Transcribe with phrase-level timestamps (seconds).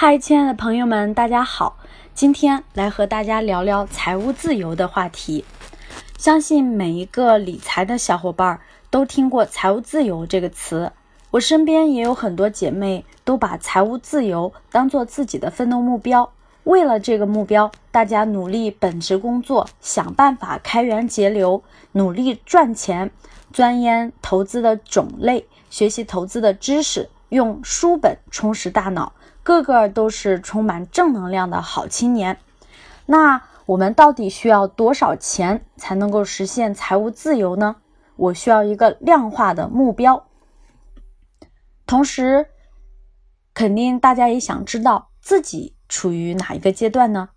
[0.00, 1.76] 嗨，亲爱的朋友们，大家好！
[2.14, 5.44] 今天来和大家聊聊财务自由的话题。
[6.16, 10.92] 相信每一个理财的小伙伴都听过“财务自由”这个词。
[11.32, 16.30] 我身边也有很多姐妹都把财务自由当做自己的奋斗目标。
[16.62, 23.10] 为了这个目标，大家努力本职工作，想办法开源节流，努力赚钱，
[23.52, 29.12] 钻研投资的种类，学习投资的知识，用书本充实大脑。
[29.42, 32.38] 个个都是充满正能量的好青年。
[33.06, 37.76] 那我们到底需要多少钱才能够实现财务自由呢？
[38.16, 40.26] 我需要一个量化的目标。
[41.86, 42.48] 同时，
[43.54, 47.30] 肯定大家也想知道自己处于哪一个阶段呢？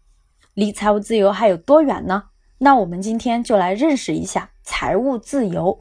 [0.54, 2.24] 离财务自由还有多远呢？
[2.58, 5.78] 那我们今天就来认识一下财务自由。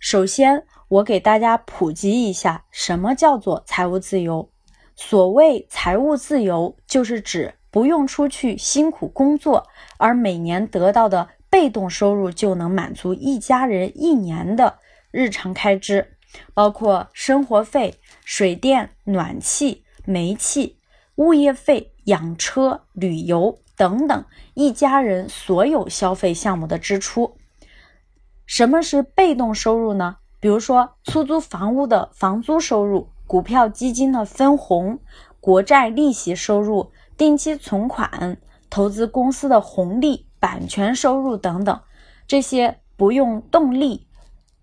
[0.00, 4.48] 首先，我给大家普及一下什么叫做财务自由。
[4.94, 14.78] 所谓财务自由，就是指不用出去辛苦工作，而每年得到的被动收入就能满足一家人一年的
[15.10, 16.16] 日常开支，
[16.52, 20.78] 包括生活费、水电、暖气、煤气、
[21.16, 27.36] 物业费、养车、旅游等等一家人所有消费项目的支出。
[28.46, 30.18] 什么是被动收入呢？
[30.44, 33.08] 比如说出租房屋的房租收入。
[33.26, 34.98] 股票基金的分红、
[35.40, 38.36] 国债利息收入、定期存款、
[38.68, 41.80] 投资公司的红利、版权收入等等，
[42.26, 44.06] 这些不用动力、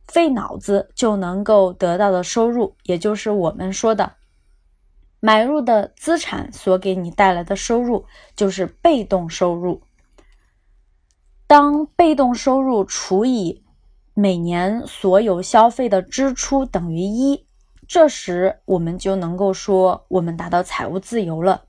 [0.08, 4.14] 费脑子就能够得到的收入，也就是我们说的
[5.20, 9.82] 买入的资产所给你带来的收入，就是被动收入。
[11.48, 13.64] 当被动收入除以
[14.14, 17.45] 每年所有消费的支出等于一。
[17.88, 21.64] 这时，我们就能够说我们达到财务自由了。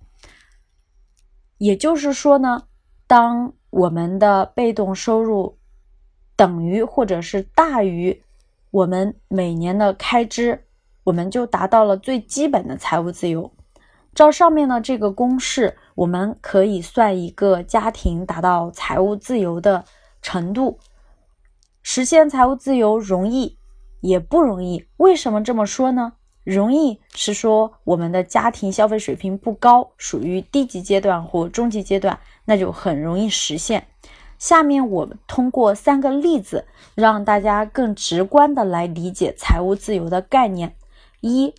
[1.59, 2.65] 也就是说呢，
[3.07, 5.59] 当我们的被动收入
[6.37, 8.23] 等于或者是大于
[8.71, 10.65] 我们每年的开支，
[11.05, 13.53] 我们就达到了最基本的财务自由。
[14.15, 19.85] 照上面的这个公式，我们可以算一个家庭达到财务自由的
[20.21, 20.79] 程度。
[21.83, 23.59] 实现财务自由容易。
[24.01, 26.15] 也不容易，为什么这么说呢？
[26.43, 33.87] 容易是说我们的家庭消费水平不高，属于低级阶段或中级阶段，那就很容易实现。
[34.41, 36.65] 下面我们通过三个例子，
[36.97, 40.75] 让大家更直观的来理解财务自由的概念。
[41.21, 41.55] 一、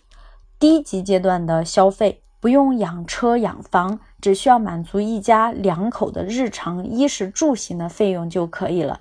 [0.58, 9.00] 低级阶段的消费，不用养车养房，只需要满足一家两口的日常衣食住行的费用就可以了。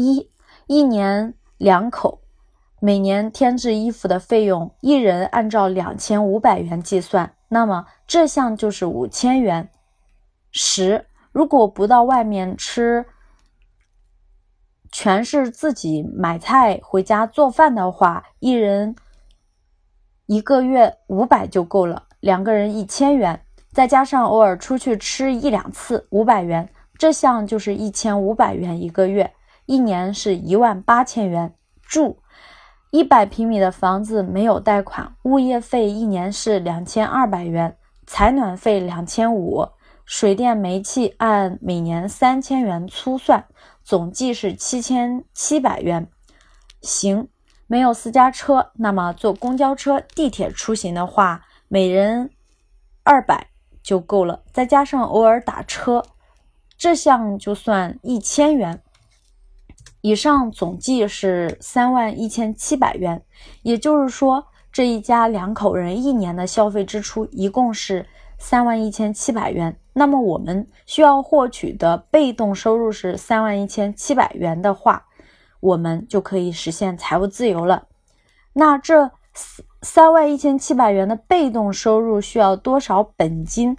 [0.00, 0.30] 一
[0.68, 2.20] 一年两口，
[2.78, 9.68] 每年添置衣服的费用，一人按照两千五百元计算，那么这项就是五千元。
[10.52, 13.06] 十，如果不到外面吃，
[14.92, 18.94] 全是自己买菜回家做饭的话，一人
[20.26, 29.34] 一个月五百就够了，两个人一千元，再加上偶尔出去吃一两次，五百元，这项就是一千五百元一个月。
[29.68, 32.22] 一年是一万八千元，住
[32.90, 37.76] 一百平米的房子没有贷款，物业费一年是两千二百元，
[38.06, 39.68] 采暖费两千五，
[40.06, 43.44] 水电煤气按每年三千元粗算，
[43.82, 46.08] 总计是七千七百元。
[46.80, 47.28] 行，
[47.66, 52.30] 没有私家车，那么坐公交车、地铁出行的话，每人
[53.02, 53.48] 二百
[53.82, 56.02] 就够了，再加上偶尔打车，
[56.78, 58.80] 这项就算一千元。
[60.00, 63.22] 以上总计是三万一千七百元，
[63.62, 68.06] 也就是说，这一家两口人一年的消费支出一共是
[68.38, 69.76] 三万一千七百元。
[69.94, 75.06] 那么我们需要获取的被动收入是三万一千七百元的话，
[75.58, 77.88] 我们就可以实现财务自由了。
[78.52, 79.10] 那这
[79.82, 83.76] 三万一千七百元的被动收入需要多少本金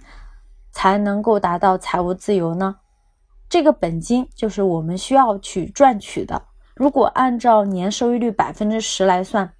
[0.70, 2.76] 才能够达到财务自由呢？
[3.50, 6.40] 这个本金就是我们需要去赚取的。
[6.76, 9.52] 如果按照年收益率百分之十来算，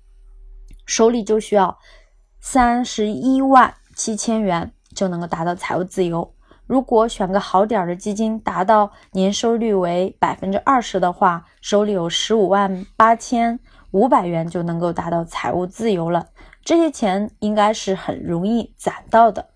[0.86, 1.76] 手里就需要
[2.38, 6.32] 三十一万七千元就能够达到财务自由。
[6.68, 13.58] 如果选个好点儿的基金，达到年收率为百分之二十的话，手里有十五万八千
[13.90, 16.28] 五百元就能够达到财务自由了。
[16.64, 19.48] 这些钱应该是很容易攒到的。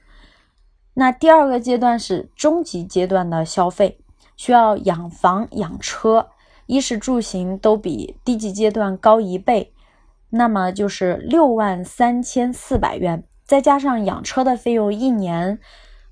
[0.94, 4.00] 那第二个阶段是中级阶段的消费。
[4.36, 6.28] 需要养房养车，
[6.66, 9.72] 衣食住行都比低级阶段高一倍，
[10.30, 13.24] 那么就是六万三千四百元。
[13.44, 15.58] 再加上养车的费用，一年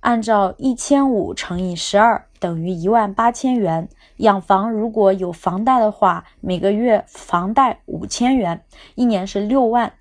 [0.01, 3.89] 按照一千五乘以十二等于一万八千元。
[4.19, 8.63] 养房如果有房贷的话，每个月房贷五千元，
[8.95, 9.95] 一年是六万，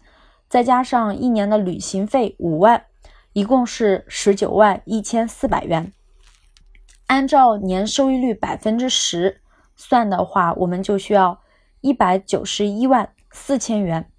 [0.50, 2.84] 再加上一年的旅行费五万，
[3.34, 5.94] 一共是十九万一千四百元。
[7.12, 9.42] 按照年收益率百分之十
[9.76, 11.42] 算的话，我们就需要
[11.82, 14.10] 一百九十一万四千元。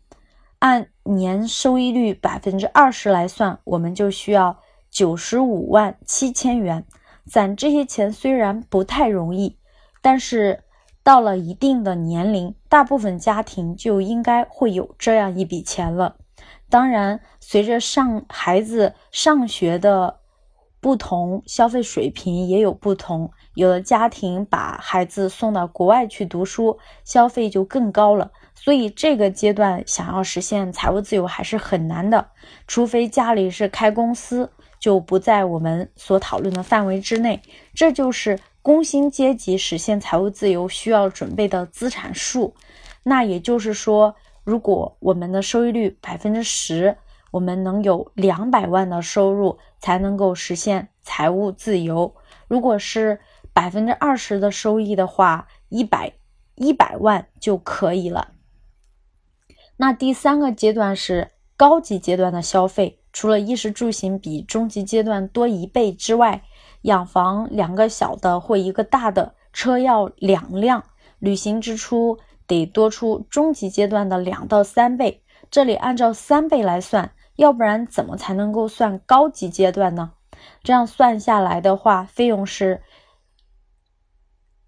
[0.59, 4.59] 按年收益率百分之二十来算，我们就需要
[4.91, 6.85] 九十五万七千元。
[7.25, 9.57] 攒这些钱虽然不太容易，
[10.03, 10.63] 但是
[11.03, 16.17] 到了一定的年龄，大部分家庭就应该会有这样一笔钱了。
[16.69, 20.21] 当然，随着上孩子上学的
[20.83, 23.31] 不同，消费水平也有不同。
[23.55, 28.33] 有的家庭把孩子送到国外去读书，消费就更高了。
[28.57, 32.31] 所以这个阶段想要实现财务自由还是很难的，
[32.67, 34.51] 除非家里是开公司，
[34.81, 37.41] 就不在我们所讨论的范围之内。
[37.73, 42.57] 这就是工薪阶级实现财务自由需要准备的资产数。
[43.05, 46.97] 那也就是说，如果我们的收益率百分之十，
[47.33, 52.15] 我们能有两百万的收入才能够实现财务自由。
[52.47, 53.21] 如果是
[53.53, 56.13] 百分之二十的收益的话，一百
[56.55, 58.33] 一百万就可以了。
[59.79, 66.43] 那第三个阶段是高级阶段的消费，除了衣食住行比中级阶段多一倍之外，
[66.83, 70.85] 养房两个小的或一个大的，车要两辆，
[71.19, 75.23] 旅行支出得多出中级阶段的两到三倍。
[75.51, 80.13] 这里按照三倍来算，要不然怎么才能够算高级阶段呢？
[80.63, 82.83] 这样算下来的话，费用是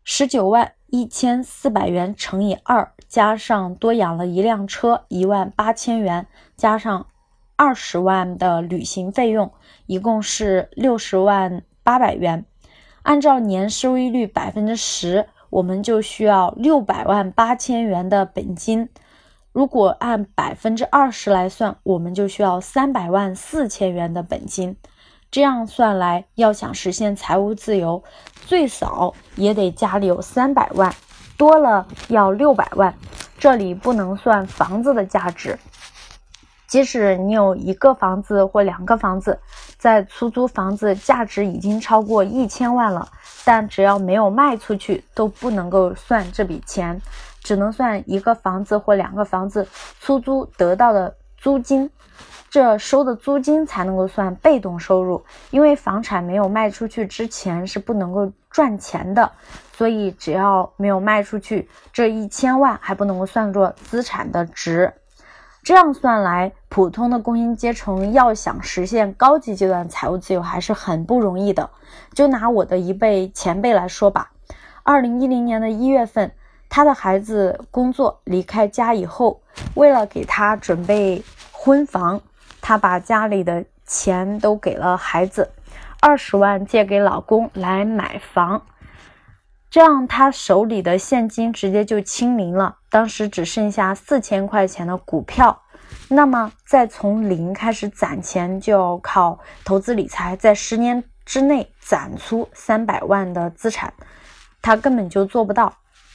[0.02, 0.72] 十九万。
[0.86, 7.08] 一千四百元乘以二，加上多养了一辆车，一万八千元，加上
[7.56, 9.52] 二十万的旅行费用，
[9.86, 12.44] 一共是六十万八百元。
[13.02, 18.88] 按照年收益率百分之十，我们就需要六百万八千元的本金。
[19.54, 24.76] 如果按百分之二十来算，我们就需要三百万四千元的本金。
[25.30, 28.02] 这样算来，要想实现财务自由，
[28.46, 30.92] 最少也得家里有三百万，
[31.36, 32.92] 多了要六百万。
[33.38, 35.56] 这里不能算房子的价值，
[36.66, 39.38] 即使你有一个房子或两个房子，
[39.78, 43.08] 在出租房子价值已经超过一千万了，
[43.44, 47.00] 但只要没有卖出去，都不能够算这笔钱，
[47.44, 49.68] 只能算一个房子或两个房子
[50.00, 51.88] 出租得到的租金。
[52.50, 59.32] 这收的租金才能够算被动收入，因为房产没有卖出去之前是不能够赚钱的，
[59.72, 64.94] 所以只要没有卖出去，这一千万还不能够算作资产的值。
[65.64, 71.70] 这样算来，普通的工薪阶层要想实现高级阶段财务自由还是很不容易的。
[72.12, 74.30] 就拿我的一辈前辈来说吧，
[74.84, 76.32] 二零一零年的一月份，
[76.74, 79.40] 他的孩子工作离开家以后，
[79.74, 81.22] 为了给他准备
[81.52, 82.20] 婚房。
[82.60, 85.52] 她把家里的钱都给了孩子，
[86.00, 88.66] 二十万借给老公来买房，
[89.70, 92.78] 这样她手里的现金直接就清零了。
[92.90, 95.62] 当时只剩下四千块钱的股票，
[96.08, 103.94] 那么再从零开始攒钱，就要靠投资理财，在十年之内攒出三百万的资产，
[104.60, 105.72] 她根本就做不到，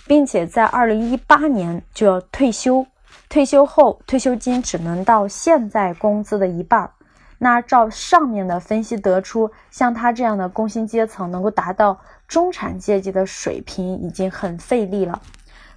[0.10, 2.88] 并且在二零一八年就要退休。
[3.30, 6.92] 退休后，退休金只能到现在工资的一半儿。
[7.38, 15.22] 那照上面的分析得出，像他这样的工薪阶层能够达到中产阶级的水平，已经很费力了。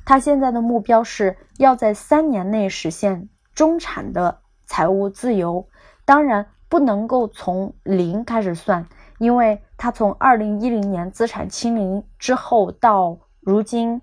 [0.02, 5.68] 他现在的目标是要在三年内实现中产的财务自由。
[6.06, 8.86] 当然，不能够从零开始算，
[9.18, 14.00] 因为他从二零一零年资产清零之后到如今。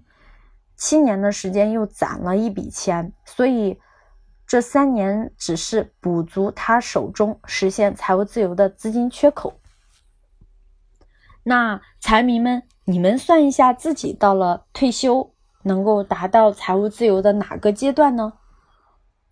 [0.79, 3.77] 七年的时间又攒了一笔钱，所以
[4.48, 9.59] 这三年只是补足他手中实现财务自由的资金缺口。
[11.43, 15.33] 那财迷们，你们算一下自己到了退休
[15.63, 18.33] 能够达到财务自由的哪个阶段呢？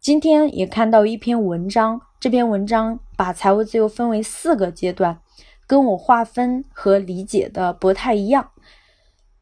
[0.01, 5.22] 今天也看到一篇文章，这篇文章把财务自由分为四个阶段，
[5.66, 8.51] 跟我划分和理解的不太一样。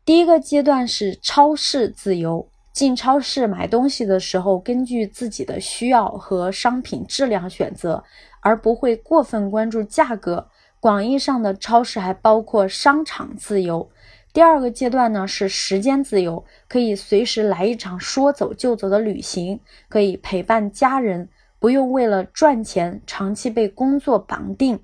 [0.06, 8.04] 第一个阶段是超市自由，进超市买东西的时候，根据自己的需要和商品质量选择，
[8.40, 10.48] 而不会过分关注价格。
[10.80, 13.90] 广义上的超市还包括商场自由。
[14.32, 19.60] 第二个阶段呢是时间自由，可以随时来一场说走就走的旅行，
[19.90, 24.80] 可以陪伴家人，不用为了赚钱长期被工作绑定。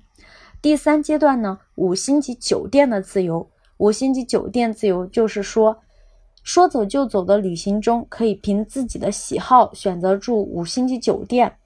[0.60, 3.48] 第三阶段呢，五星级酒店的自由。
[3.82, 5.76] 五星级酒店自由就是说，
[6.44, 11.56] 说走就走的旅行中，可以凭自己的喜好选择住五星级酒店。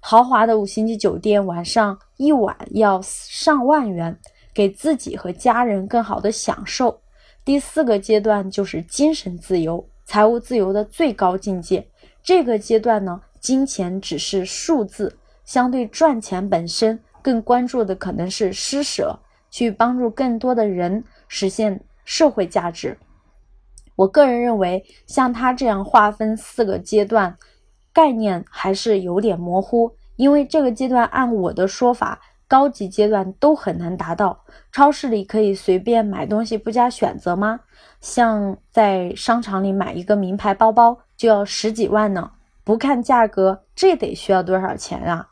[0.00, 4.18] 豪华的五星级酒店晚上一晚要上万元，
[4.54, 7.02] 给自己和家人更好的享受。
[7.44, 11.86] 第四个阶段就是精神自由，财务自由的最高境界。
[12.22, 16.98] 这个阶段呢，金钱只是数字，相对赚钱本身。
[17.20, 19.18] 更关注的可能是施舍，
[19.50, 22.98] 去帮助更多的人实现社会价值。
[23.94, 27.36] 我个人认为，像他这样划分四个阶段，
[27.92, 29.92] 概念还是有点模糊。
[30.16, 34.44] 因为这个阶段，按我的说法，高级阶段都很难达到。
[34.72, 37.60] 超市里可以随便买东西不加选择吗？
[38.00, 42.32] 像在商场里买一个名牌包包就要十几万呢，
[42.64, 45.28] 不看价格，这得需要多少钱啊？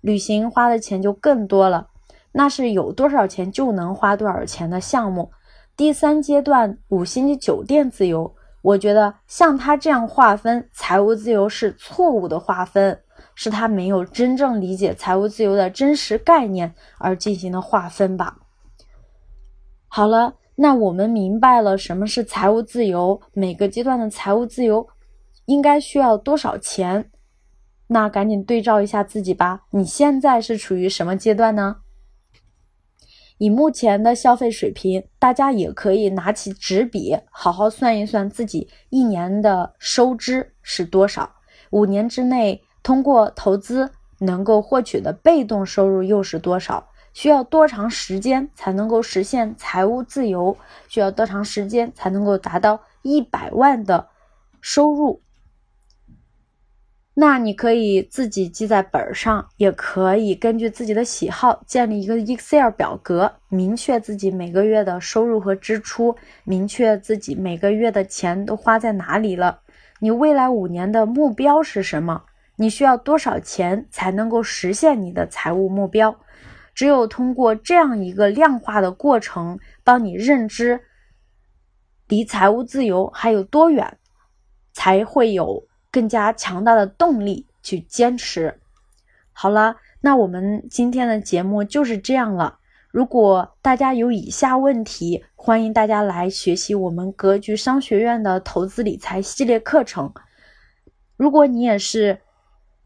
[0.00, 1.88] 旅行花的钱就更多了，
[2.32, 5.30] 那是有多少钱就能花多少钱的项目。
[5.76, 13.00] 第三阶段五星级酒店自由，我觉得像他这样划分财务自由是错误的划分，
[13.34, 18.36] 是他没有真正理解财务自由的真实概念而进行的划分吧。
[19.88, 24.86] 好了，那我们明白了什么是财务自由，每个阶段的财务自由
[25.46, 27.10] 应该需要多少钱。
[27.88, 31.76] 那赶紧对照一下自己吧，你现在是处于什么阶段呢？
[33.42, 41.28] 以目前的消费水平，大家也可以拿起纸笔，好好算一算自己一年的收支是多少，
[41.70, 46.88] 五年之内通过投资能够获取的被动收入又是多少？
[47.14, 50.56] 需要多长时间才能够实现财务自由？
[50.86, 54.06] 需要多长时间才能够达到一百万的
[54.60, 55.20] 收入？
[57.14, 69.60] 那你可以自己记在本上，也可以根据自己的喜好建立一个 Excel 表格，明确自己每个月的收入和支出，明确自己每个月的钱都花在哪里了。
[70.00, 72.24] 你未来五年的目标是什么？
[72.56, 76.18] 你需要多少钱才能够实现你的财务目标？
[76.74, 80.80] 只有通过这样一个量化的过程，帮你认知
[82.08, 83.98] 离财务自由还有多远，
[84.72, 85.66] 才会有。
[85.92, 88.58] 更加强大的动力去坚持。
[89.32, 92.58] 好了，那我们今天的节目就是这样了。
[92.90, 100.12] 如果大家有以下问题，欢迎大家来学习我们格局商学院的投资理财系列课程。
[101.16, 102.20] 如果你也是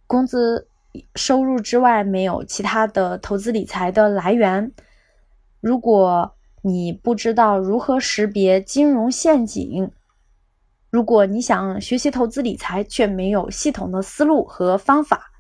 [0.06, 0.68] 工资
[1.14, 4.72] 收入之外没有其他的投资理财的来源，
[5.60, 9.90] 如果你不知道如何识别金融陷阱。
[10.90, 15.31] 如果你想学习投资理财，却没有系统的思路和方法，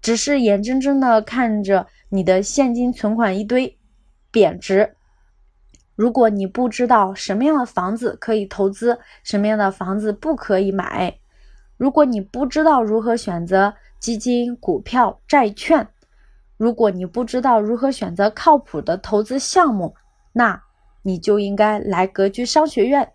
[0.00, 3.78] 只是眼睁睁的看着你的现金存款一堆
[4.30, 4.94] 贬值，
[5.96, 11.18] 如果你不知道什么样的房子可以投资，什么样的房子不可以买，
[11.76, 15.88] 如果你不知道如何选择基金、股票、债券，
[16.56, 19.94] 如果你不知道如何选择靠谱的投资项目，
[20.32, 20.62] 那
[21.02, 23.12] 你就应该来格局商学院。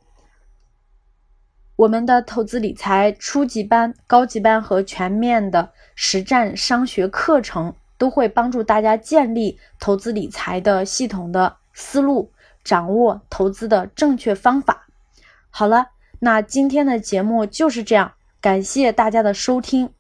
[1.78, 12.32] 我们的投资理财初级班、高级班和全面的实战商学课程都会帮助大家建立投资理财的系统的思路，
[12.64, 14.88] 掌握投资的正确方法。
[15.52, 19.92] 好了，那今天的节目就是这样，感谢大家的收听。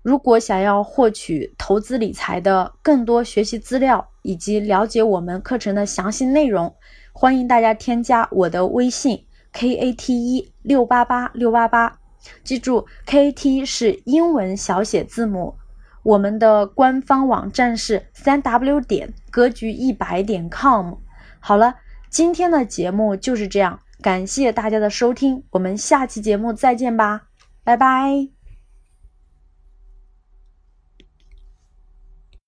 [0.00, 6.74] 如果想要获取投资理财的更多学习资料以及了解我们课程的详细内容，
[7.12, 9.26] 欢迎大家添加我的微信。
[9.52, 11.98] K a t 一六八八六八八，
[12.44, 15.54] 记住 k a t 是英文小写字母。
[16.02, 20.94] 我们的官方网站是三 w 点格局一百点 com。
[21.40, 21.74] 好了，
[22.08, 27.22] 今天的节目就是这样，感谢大家的收听，我们下期节目再见吧，
[27.64, 28.39] 拜拜。